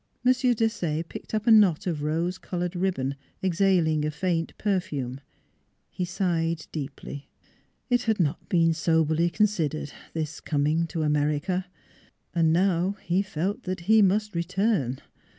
Desaye 0.25 1.07
picked 1.07 1.31
up 1.31 1.45
a 1.45 1.51
knot 1.51 1.85
of 1.85 2.01
rose 2.01 2.39
colored 2.39 2.75
ribbon 2.75 3.15
exhaling 3.43 4.03
a 4.03 4.09
faint 4.09 4.57
perfume. 4.57 5.19
He 5.91 6.05
sighed 6.05 6.65
deeply. 6.71 7.29
It 7.87 8.01
had 8.09 8.19
not 8.19 8.49
been 8.49 8.73
soberly 8.73 9.29
consid 9.29 9.73
ered 9.79 9.93
this 10.13 10.39
coming 10.39 10.87
to 10.87 11.03
America. 11.03 11.67
And 12.33 12.51
now 12.51 12.97
he 13.03 13.21
felt 13.21 13.61
that 13.65 13.81
he 13.81 14.01
must 14.01 14.33
return. 14.33 14.97